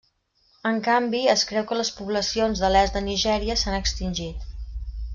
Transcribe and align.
En 0.69 0.79
canvi, 0.87 1.19
es 1.33 1.43
creu 1.51 1.67
que 1.73 1.77
les 1.79 1.93
poblacions 1.99 2.65
de 2.65 2.73
l'est 2.77 2.99
de 2.99 3.07
Nigèria 3.13 3.59
s'han 3.65 3.81
extingit. 3.85 4.53